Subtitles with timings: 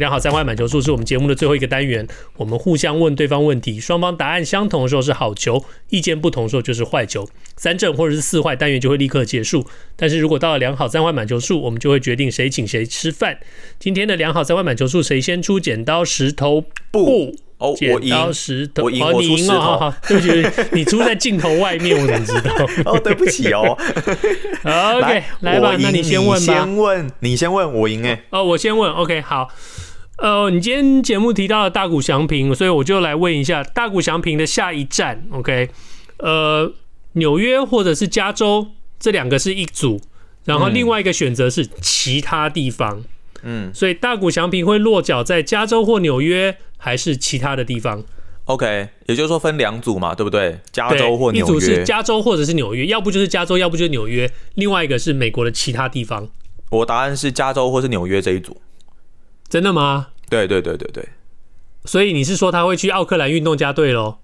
[0.00, 2.08] 两好三坏满球数是我们节目的最后一个单元，
[2.38, 9.66] 我们互相问对方问题，双方答案相同的时候是好球，意见不同的时候就是坏球，三正或者是四坏单元就会立刻结束。
[9.94, 13.38] 但是如果到了两好三坏满球数，我们就会决定谁请谁吃饭。
[13.78, 17.36] 今天的两好三坏满球数，谁先出剪刀石头布？
[17.58, 22.54] 哦，剪刀石头，我赢，哦，你赢哦，好好，对不起，你出在镜头外面，我怎么知道？
[22.90, 23.76] 哦，对不起哦。
[24.64, 26.54] OK，来吧，那你先问吧。
[26.54, 28.22] 你先问，你先问，我赢哎。
[28.30, 29.48] 哦，我先问，OK，好。
[30.20, 35.70] 呃，你今天节目提到了大谷翔平，所以我就来问一下大谷翔平的下一站，OK？
[36.18, 36.70] 呃，
[37.12, 38.66] 纽约或者是加州
[38.98, 39.98] 这两个是一组，
[40.44, 43.02] 然后另外一个选择是其他地方，
[43.42, 48.04] 嗯，所以大谷翔平会落脚在加州或纽约，还是其他的地方
[48.44, 50.58] ？OK，也就是说分两组嘛，对不对？
[50.70, 56.28] 加州或纽约，一组是加州或者是纽约，要不就是加州，要不就是纽约，另外一个是美国的其他地方。
[56.68, 58.54] 我答案是加州或是纽约这一组。
[59.50, 60.06] 真的吗？
[60.30, 61.08] 对对对对对，
[61.84, 64.18] 所以你是说他会去奥克兰运动家队喽？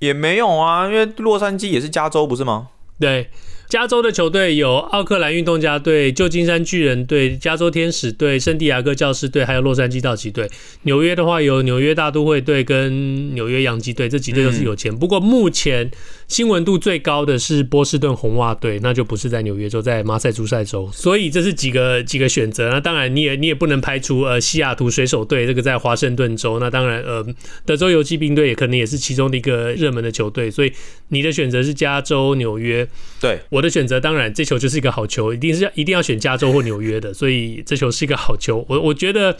[0.00, 2.68] 也没有啊，因为洛杉矶也是加州，不是吗？
[2.98, 3.30] 对。
[3.68, 10.50] 加州的球队有奥克兰运动家队、旧金山巨人队、加州天使队、圣地亚哥教师队，还有洛杉矶道奇队。
[10.82, 14.94] 纽约的话有纽约大都会队跟纽约洋基队，这几队都是有钱。
[14.94, 15.90] 不过目前
[16.32, 20.88] 新闻度最高的是波士顿红袜队，那就不是在纽约州，在马赛诸塞州。
[20.92, 22.70] 所以这是几个几个选择。
[22.70, 26.58] 那当然你也你也不能排除呃西雅图水手队这个在华盛顿州。
[26.58, 27.24] 那当然呃
[27.64, 30.50] 德州游骑兵队也可能也是其中的一个热门的球队。
[30.50, 30.72] 所以
[31.08, 32.86] 你的选择是加州、纽约。
[33.20, 33.62] 对，我。
[33.62, 38.66] 我的选择当然，这球就是一个好球，一定是要一定要选加州或纽约的，所以这球是一个好球。
[38.68, 39.36] 我我觉得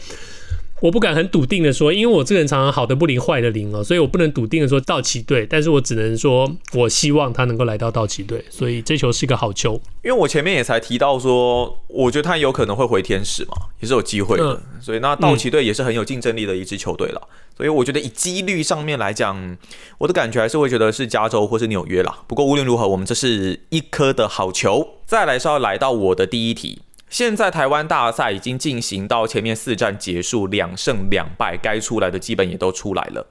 [0.83, 9.79] 我不敢很笃定的说，因为我这个人常常好的不灵，坏的灵哦，所以我不能笃定的说道奇队，但是我只能说我希望他能够来到道奇队，所以这球是一个好球。
[10.03, 17.21] 因为我前面也才提到说，我觉得他有可能会回天使嘛，也是有机会的，嗯、所以那道奇队也是很有竞争力的一支球队了。
[17.23, 19.55] 嗯所以我觉得以几率上面来讲，
[19.99, 22.17] 我的感觉还是会觉得是加州或是纽约啦。
[22.25, 24.95] 不过无论如何，我们这是一颗的好球。
[25.05, 26.79] 再来是要来到我的第一题。
[27.13, 33.27] 现在台湾大赛已经进行到前面四战结束，两胜两败，该出来的基本也都出来了。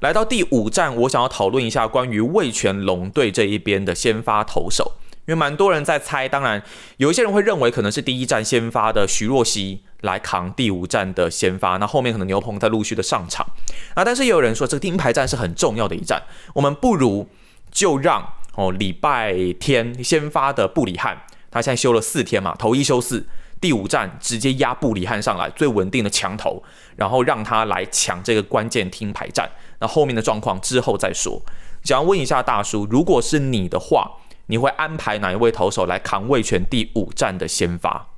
[0.00, 4.96] 来到第五战，我想要讨论一下关于味全龙队这一边的先发投手。
[5.26, 6.60] 因为蛮多人在猜，当然
[6.96, 13.46] 有一些人会认为可能是第一战先发的徐若曦来扛第五战的先发，那后面可能牛棚在陆续的上场
[13.94, 14.04] 啊。
[14.04, 16.20] 但是也有人说，这个金牌战是很重要的一战，
[16.52, 17.28] 我们不如
[17.70, 21.16] 就让哦礼拜天先发的布里汉，
[21.50, 23.26] 他现在休了四天嘛，投一休四，
[23.60, 26.62] 第五站直接压布里汉上来，最稳定的墙头，
[26.96, 29.50] 然后让他来抢这个关键听牌站。
[29.80, 31.42] 那后面的状况之后再说。
[31.82, 38.08] 想要问一下大叔，如果是你的话，你会安排哪一位投手来扛卫权第五站的先发？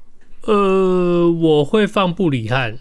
[0.42, 2.76] 呃，我会放布里汉。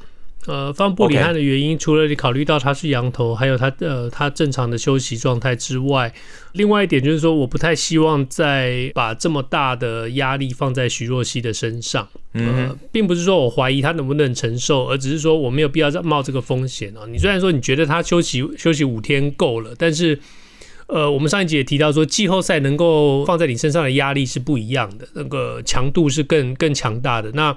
[0.48, 6.12] 呃，放布里汉的原因除了你考虑到他是羊头，还有他呃他正常的休息状态之外，
[6.54, 12.08] 另外一点就是说，我不太希望再把这么大的压力放在徐若曦的身上。
[12.34, 17.06] 呃、嗯，并不是说我怀疑他能不能承受，而只是说我没有必要再冒这个风险啊。
[17.08, 20.20] 你虽然说你觉得他休息休息五天够了，但是。
[20.88, 27.32] 呃，我们上一集也提到说，季后赛能够放在你身上的压力是不一样的，那个强度是更更强大的。
[27.32, 27.56] 那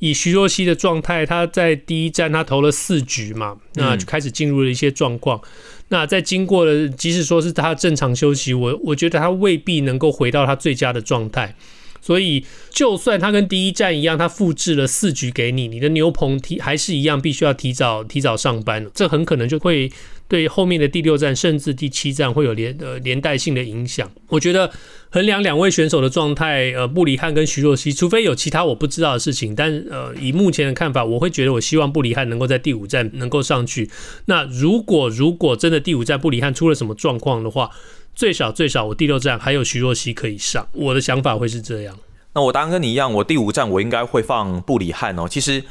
[0.00, 5.38] 以徐若曦的状态，他在第一站他投了四局嘛，那就开始进入了一些状况。
[5.38, 5.48] 嗯、
[5.88, 11.54] 那在经过了，即使说是他正常休息，我我觉得他未必能够回到他最佳的状态。
[12.02, 19.92] 所以，就算他跟第一站一样，他复制了四局给你，你的牛棚提还是一样，必须要提早提早上班，这很可能就会。
[20.30, 24.08] 对后面的第六站甚至第七站会有连呃连带性的影响。
[24.28, 24.70] 我觉得
[25.10, 33.90] 衡量两位选手的状态，呃，布里汉跟徐若曦，除非有其他我不知道的事情，但呃，以目前的看法，我会觉得我希望布里汉能够在第五站能够上去。
[34.26, 37.68] 那如果如果真的第五站布里汉出了什么状况的话，
[38.14, 40.68] 最少最少我第六站还有徐若曦可以上。
[40.74, 41.98] 我的想法会是这样。
[42.34, 45.26] 那我当然跟你一样，我第五站我应该会放布里汉哦。
[45.28, 45.64] 其实。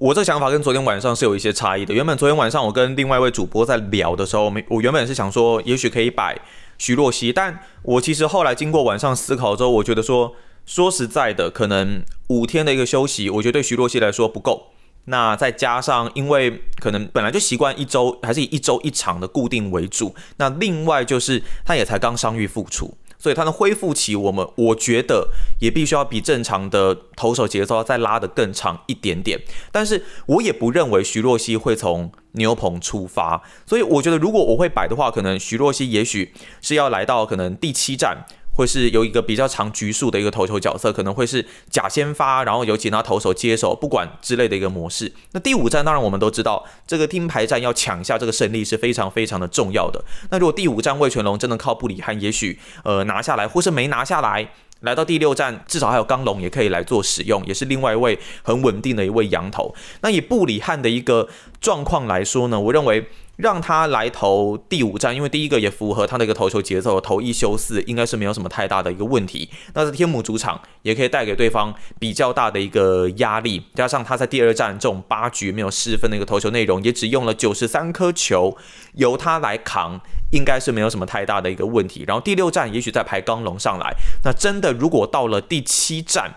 [0.00, 1.92] 我这想法跟昨天晚上是有一些差异的。
[1.92, 6.40] 原本昨天晚上我跟另外一位主播在聊的时候，我我原本是想说，也许可以摆
[6.78, 14.68] 徐若曦，但我其实后来经过晚上思考之后，我觉得说，说实在的，可能五天的一个休息，我觉得对徐若曦来说不够。
[15.04, 22.96] 那再加上，因为可能本来就习惯一周还是以一周一场的固定为主，那另外就是他也才刚伤愈复出。
[23.20, 25.28] 所以他能恢复起，我们我觉得
[25.60, 29.38] 也必须要比正常的投手节奏要再拉得更长一点点。
[29.70, 36.32] 但是我也不认为徐若曦会从牛棚出发，所以我觉得如果我会摆的话，可能徐若曦也许
[36.62, 38.24] 是要来到可能第七站。
[38.60, 45.10] 会是有一个比较长局数的一个投球角色，可能会是假先发，然后由其他投手接手，不管之类的一个模式。
[45.32, 50.04] 那第五战当然我们都知道，这个听牌战要抢下这个胜利是非常非常的重要的。
[50.28, 54.46] 那如果第五战味全龙真的靠布里汉，也许呃拿下来，或是没拿下来，
[54.80, 59.74] 来到第六站至少还有刚龙也可以来做使用，也是另外一位很稳定的一位洋投。
[60.02, 61.26] 那以布里汉的一个
[61.62, 63.06] 状况来说呢，我认为。
[63.40, 69.48] 让他来投第五战，因为第一个也符合他的一个投球节奏，投一休四应该是没有什么太大的一个问题。
[69.74, 78.56] 那在天母主场也可以带给对方比较大的一个压力，加上他在第二战这种八局没有失分的一个投球内容，也只用了九十三颗球，
[78.94, 80.00] 由他来扛，
[80.32, 82.04] 应该是没有什么太大的一个问题。
[82.06, 83.94] 然后第六战也许再排刚龙上来，
[84.24, 86.34] 那真的如果到了第七战。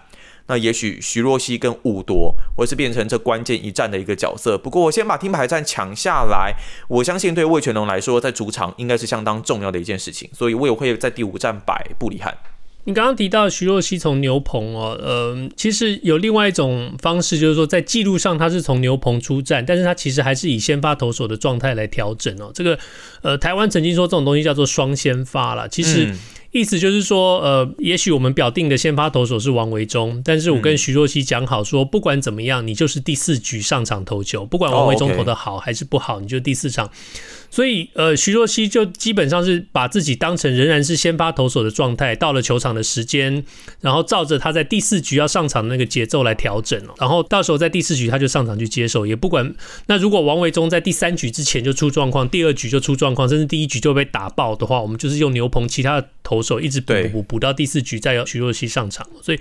[0.48, 4.58] 那也许徐若曦跟五夺会是变成这关键一战的一个角色。
[4.58, 6.54] 不过我先把听牌战抢下来，
[6.90, 10.30] 我相信对魏全龙来说，在主场应该是相当重要的一件事情。
[10.34, 12.38] 所以我也会在第五站摆布里汉。
[12.84, 22.52] 你刚刚提到徐若曦从牛棚哦，呃，其实有另外一种方式，就是说在记录上他是从牛棚出战，但是他其实还是以先发投手的状态来调整哦。
[22.54, 22.78] 这个
[23.22, 26.08] 呃，台湾曾经说这种东西叫做双先发啦，其实。
[26.08, 26.20] 嗯
[26.54, 36.90] 意思就是说，呃，也许我们表定的先发投手是王维忠，但是我跟徐若曦讲好说，不管怎么样，你就是第四局上场投球，不管王维忠投的好还是不好，你就第四场。
[37.50, 43.44] 所以，呃，徐若曦就基本上是把自己当成仍然是先发投手的状态，到了球场的时间，
[43.80, 49.54] 然后照着他在第四局要上场的那个节奏来调整，然后到时候在第四局他就上场去接手，也不管。
[49.86, 59.08] 那如果王维忠在第三局之前就出状况，第二局就出状况，甚至第一局就被打爆的话，我们就是用牛棚其他的投手一直补补补补到第四局，再由徐若曦上场。
[59.22, 59.40] 所以。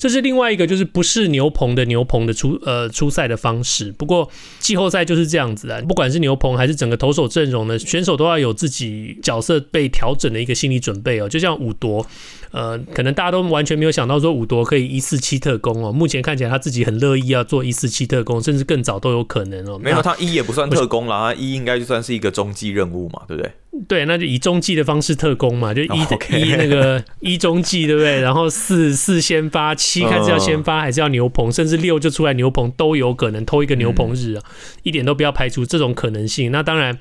[0.00, 3.92] 这是另外一个，就是不是牛棚的牛棚的出呃出赛的方式。
[3.92, 11.28] 不过季后赛就是这样子啊，不管是牛棚还是整个投手阵容呢，选手都要有自己角色被调整的一个心理准备哦。
[11.28, 12.06] 就像五夺，
[12.50, 15.92] 呃，可能大家都完全没有想到说五夺可以一四七特工哦。
[15.92, 19.78] 目前看起来他自己很乐意要做一四七特工，甚至更早都有可能哦。
[19.78, 23.52] 没有，他一也不算特工了，他一应该就算是一个中继任务嘛，对不对？
[23.88, 26.32] 对，那就以中继的方式特工嘛，就一的、oh.
[26.32, 28.20] 一那个一中继，对不对？
[28.20, 36.50] 然后四四先发，七看是要先发还是要牛棚，uh, 甚至六就出来牛棚都有可能，偷一个牛棚日啊，嗯、一点都不要排除这种可能性。
[36.50, 36.98] 那当然。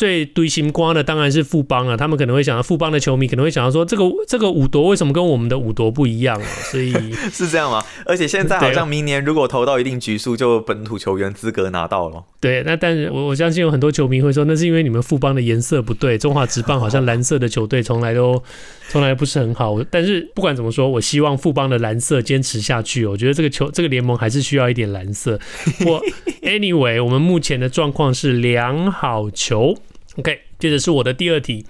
[0.00, 6.46] 最堆心瓜的当然是富邦啊，他们可能会想到富邦的球迷可能会想到说，这个这个五夺为什么跟我们的五夺不一样啊？
[6.70, 6.90] 所以
[7.30, 7.84] 是这样吗？
[8.06, 12.24] 而且现在好像明年如果投到一定局数，就本土球员资格拿到了。
[12.40, 18.42] 对，那但是我我相信有很多球迷会说，那是因为你们富邦的颜色不对，中华职棒好像蓝色的球队从来都
[18.88, 19.76] 从来不是很好。
[19.90, 23.04] 但是不管怎么说，我希望富邦的蓝色坚持下去。
[23.04, 25.38] 我觉得这个球这个联盟还是需要一点蓝色。
[25.84, 26.02] 我
[26.40, 29.76] anyway，我们目前的状况是良好球。
[30.16, 31.64] OK，接着是我的第二题。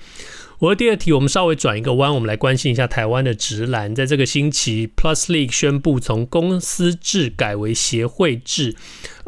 [0.60, 3.94] 我的第二题，我们稍微转一个弯，我们来关心一下台湾的职篮。
[3.94, 8.76] 在这个星期，Plus League 宣布从公司制改为协会制。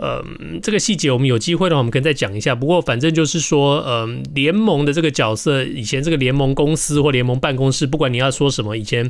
[0.02, 0.20] 呃，
[0.60, 2.56] 这个细节我们有机会的话，我们可以再讲一下。
[2.56, 4.04] 不过反正就是说，呃，
[4.34, 9.08] 联盟的这个角色，以前这个联盟公司或联盟办公室，不管你要说什么，以前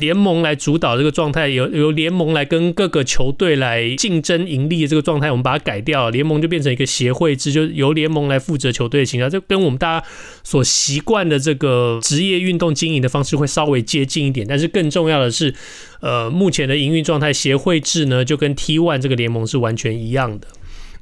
[0.00, 10.06] 联盟来主导这个状态，由由联盟来跟各个球队来竞争盈利的这个状态，我们把它改掉，联盟就变成一个协会制，就由联盟来负责球队的形象，就跟我们大家
[10.42, 14.44] 所习惯的这个职业运动经营的方式会稍微接近一点。
[14.44, 15.54] 但是更重要的是，
[16.04, 20.48] 呃，目前的营运状态，协会制呢，就跟 T One 这个联盟是完全一样的。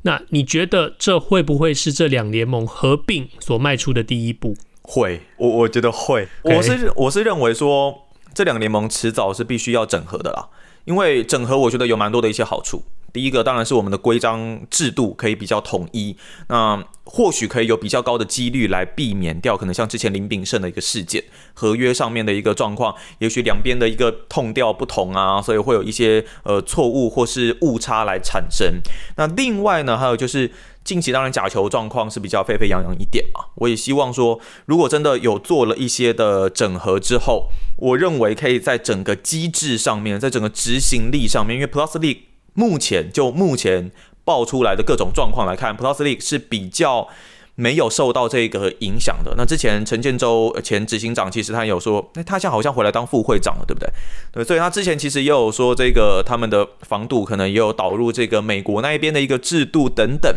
[0.02, 4.54] 那你觉得这会不会是这两联盟合并所迈出的第一步？
[4.82, 6.28] 会，我我觉得会。
[6.44, 10.48] 我是我是认为说，这两联盟迟早是必须要整合的啦，
[10.84, 12.84] 因为整合我觉得有蛮多的一些好处。
[13.12, 16.16] 第一个当然是我们的规章制度可以比较统一，
[16.48, 28.80] 那或许可以有比较高的几率来避免掉可能像之前林炳胜的一个事件，合约上面的一个状况，也许两边的一个痛调不同啊，所以会有一些呃错误或是误差来产生。
[29.16, 30.50] 那另外呢，还有就是
[30.82, 42.31] 近期当然假球状况是比较沸沸扬扬一点嘛，我也希望说，如果真的有做了一些的整合之后，我认为可以在整个机制上面，在整个执行力上面，因为 Plus League。
[42.54, 43.90] 目前就目前
[44.24, 47.08] 爆出来的各种状况来看，Plusly 是比较
[47.54, 49.34] 没有受到这个影响的。
[49.36, 53.88] 那之前陈建州前执行长其实他有说，那他现在好像回来当副会长了，对不对？
[54.32, 60.34] 对，所以他之前其实也有说，这个他们的防堵可能也有导入这个美国那一边的一个制度等等。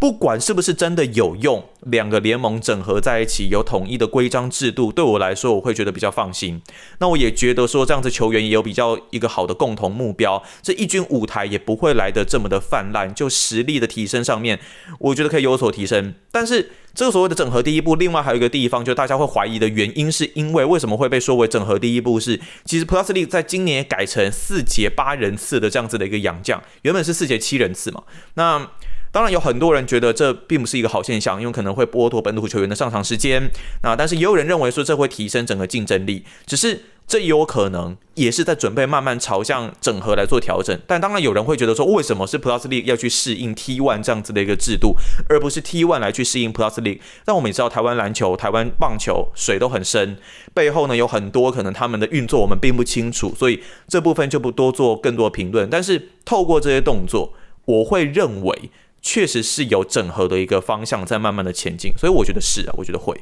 [0.00, 6.62] 不管是不是真的有用，两个联盟整合在一起有统一的规章制度，对我来说我会觉得比较放心。
[7.00, 14.58] 那我也觉得说这样子球员也有比较一个好的共同目标，这一军舞台也不会来的这么的泛滥，就实力的提升上面，
[14.98, 16.14] 我觉得可以有所提升。
[16.32, 22.18] 但是这个所谓的整合第一步，另外还有一个地方，就大家会怀疑的原因，是因为为什么会被说为整合第一步？
[22.18, 28.70] 是其实 Plus l e 在今年也改成四节八人次的这样子的一个洋将，原本是四节七人次嘛，那。
[29.12, 33.50] 当然有很多人觉得这并不是一个好现象，因为可能会剥夺本土球员的上场时间。
[33.82, 40.78] 那但是也有人认为说这会提升整个竞争力，只是这有可能也是在准备慢慢朝向整合来做调整。
[40.86, 44.94] 但当然有人会觉得说，为什么是 Plus League 要去适应 T1 这样子的一个制度，
[45.28, 47.00] 而不是 T1 来去适应 Plus League？
[47.24, 50.18] 但我们也知道台湾篮球、台湾棒球水都很深，
[50.54, 55.68] 背后呢有很多可能他们的运作我们并不清楚，所以这部分就不多做更多评论。
[55.68, 57.32] 但是透过这些动作，
[57.64, 58.70] 我会认为。
[59.02, 63.18] 确实是有整合的一个方向在慢慢的前进，所以我觉得是啊，我觉得会。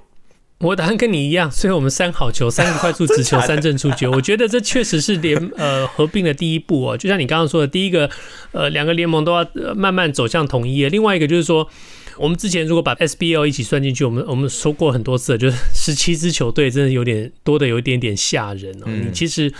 [0.61, 4.09] 我打算跟你一样，所以我们三好球、三个快速直球、 三振出局。
[4.09, 6.99] 我觉得这确实是联 呃合并的第一步哦。
[6.99, 8.11] 就像你刚刚说的，第一个
[8.51, 10.85] 呃两个联盟都要慢慢走向统一。
[10.89, 11.69] 另外一个就是说，
[12.17, 18.87] 我们之前如果把 SBL 一起算进去，我们我们说过很多次，就是十七支球队真的有点多的有一点点吓人哦。
[18.87, 19.55] 你其实。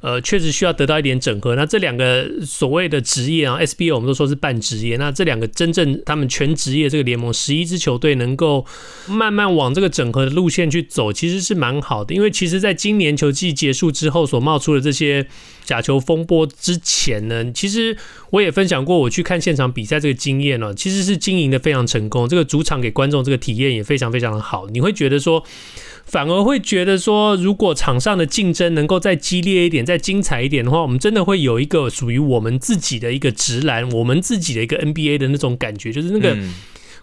[0.00, 1.56] 呃，确实需要得到一点整合。
[1.56, 4.96] 那这两个所谓的职业啊，SBL 我们都说是半职业。
[4.96, 8.64] 那这两个真正他们全职业这个联盟，十一支球队能够
[9.08, 12.14] 慢慢往这个整合的路线去走，其实是蛮好的。
[12.14, 15.26] 因为其实在今年球季结束之后所冒出的这些
[15.64, 17.96] 假球风波之前呢，其实
[18.30, 22.28] 我也分享过我去看现场比赛这个经验哦，其实是经营的非常成功。
[22.28, 24.68] 这个主场给观众这个体验也非常非常的好。
[24.68, 25.44] 你会觉得说。
[26.10, 36.36] 反而会觉得说，如果场上的竞争能够再激烈一点、再精彩一点的话，我们真的会有一个属于我们自己的一个直篮，我们自己的一个 NBA 的那种感觉，就是那个。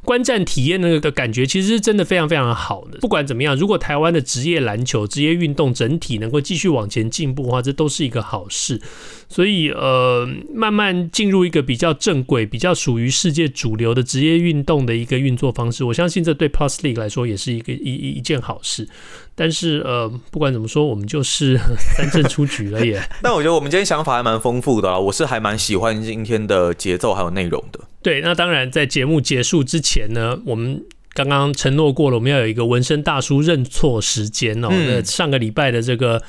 [0.06, 3.00] 观战体验那个的感觉，其实是真的非常非常好的。
[3.00, 8.80] 不管怎么样，如果台湾的职业篮球、职业运动整体能够继续往前进步的话，这都是一个好事。
[9.28, 18.88] 所以，呃，慢慢进入一个比较正轨、比较属于世界主流的职业运动的一个运作方式，我相信这对 Plus League 来说也是一个一一件好事。
[19.34, 21.60] 但是，呃，不管怎么说，我们就是
[21.98, 23.02] 三振出局了耶。
[23.24, 27.80] 但我觉得我们今天想法还蛮丰富的啊，我是还蛮喜欢今天的节奏还有内容的。
[28.06, 30.80] 对，那当然，在节目结束之前呢，我们
[31.12, 34.68] 刚刚承诺过了，我们要有一个纹身大叔认错时间哦。
[34.70, 36.22] 那、嗯、上个礼拜的这个。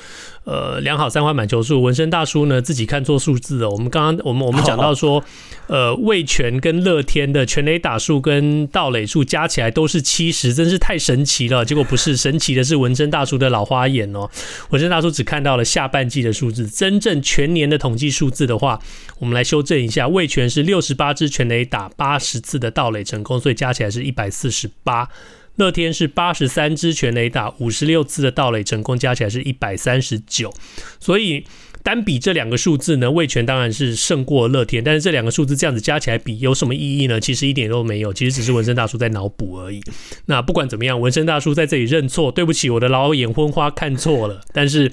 [0.46, 3.68] 呃，良好三环满球数，纹身大叔呢自己看错数字了。
[3.68, 5.22] 我们刚刚我们我们讲到说，
[5.66, 11.64] 呃，味全跟乐天的全垒打数跟盗垒数加起来都是七十，真是太神奇了。
[11.64, 14.30] 结果不是，神奇的是纹身大叔的老花眼哦。
[14.70, 18.80] 纹身大叔只看到了下半季的数字，真正全年的统计数字的话，
[19.18, 25.08] 我们来修正一下，味全是六十八支全垒打，八十次的盗垒成功，所以加起来是一百四十八。
[25.56, 30.52] 乐天是八十三支全垒打，五十六次的盗垒成功，加起来是一百三十九。
[31.00, 31.44] 所以
[31.86, 34.82] 单比这两个数字呢，味全当然是胜过乐天。
[34.82, 37.20] 但是这两个数字这样子加起来比有什么意义呢？
[37.20, 39.80] 其实一点都没有，其实只是纹身大叔在脑补而已。
[40.24, 44.40] 那不管怎么样，纹身大叔在这里认错，对不起，我的老眼昏花看错了。
[44.52, 44.90] 但是。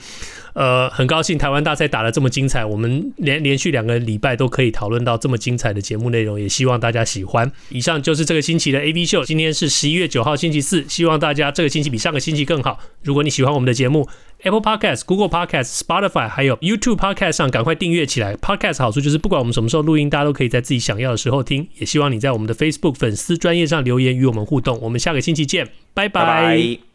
[0.55, 7.51] 呃，很高兴台湾大赛打得这么精彩，我们连连续两个礼拜都可以讨论到这么精彩的节目内容，也希望大家喜欢。
[7.69, 12.79] 以上就是这个星期的 AV 秀，今天是十一月九号星期四，希望大家这个星期比上个星期更好。
[13.01, 14.07] 如果你喜欢我们的节目
[14.43, 18.35] ，Apple Podcast、Google Podcast、Spotify 还有 YouTube Podcast 上赶快订阅起来。
[18.35, 21.67] Podcast 好处就是不管我们什么时候录音，大家都可以在自己想要的时候听。
[21.77, 24.79] 也希望你在我们的 Facebook 粉丝专业上留言与我们互动。
[24.81, 26.92] 我们下个星期见，拜拜。